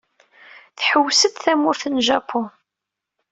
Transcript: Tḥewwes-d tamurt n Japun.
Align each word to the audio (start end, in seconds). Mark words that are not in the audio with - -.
Tḥewwes-d 0.77 1.35
tamurt 1.43 1.83
n 1.87 1.95
Japun. 2.07 2.47